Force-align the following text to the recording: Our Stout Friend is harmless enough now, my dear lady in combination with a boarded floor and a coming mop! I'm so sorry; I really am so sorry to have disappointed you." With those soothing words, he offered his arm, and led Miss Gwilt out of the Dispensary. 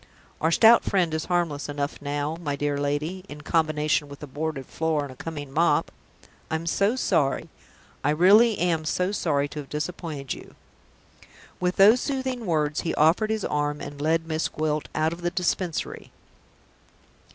Our 0.41 0.49
Stout 0.49 0.83
Friend 0.83 1.13
is 1.13 1.25
harmless 1.25 1.69
enough 1.69 2.01
now, 2.01 2.35
my 2.41 2.55
dear 2.55 2.75
lady 2.79 3.23
in 3.29 3.41
combination 3.41 4.09
with 4.09 4.23
a 4.23 4.25
boarded 4.25 4.65
floor 4.65 5.03
and 5.03 5.11
a 5.11 5.15
coming 5.15 5.51
mop! 5.51 5.91
I'm 6.49 6.65
so 6.65 6.95
sorry; 6.95 7.49
I 8.03 8.09
really 8.09 8.57
am 8.57 8.83
so 8.83 9.11
sorry 9.11 9.47
to 9.49 9.59
have 9.59 9.69
disappointed 9.69 10.33
you." 10.33 10.55
With 11.59 11.75
those 11.75 12.01
soothing 12.01 12.47
words, 12.47 12.81
he 12.81 12.95
offered 12.95 13.29
his 13.29 13.45
arm, 13.45 13.79
and 13.79 14.01
led 14.01 14.25
Miss 14.25 14.47
Gwilt 14.47 14.89
out 14.95 15.13
of 15.13 15.21
the 15.21 15.29
Dispensary. 15.29 16.09